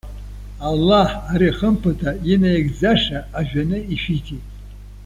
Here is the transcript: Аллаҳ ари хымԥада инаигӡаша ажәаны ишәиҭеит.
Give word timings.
Аллаҳ 0.69 1.09
ари 1.33 1.51
хымԥада 1.57 2.11
инаигӡаша 2.33 3.19
ажәаны 3.39 3.77
ишәиҭеит. 3.93 4.45